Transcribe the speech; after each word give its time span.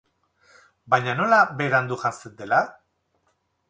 Baina 0.93 1.15
nola, 1.21 1.41
berandu 1.61 2.01
janzten 2.07 2.37
dela? 2.43 2.67